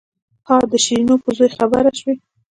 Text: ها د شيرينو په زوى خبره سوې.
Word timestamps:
ها 0.47 0.57
د 0.71 0.73
شيرينو 0.83 1.15
په 1.23 1.29
زوى 1.37 1.49
خبره 1.57 1.91
سوې. 1.99 2.13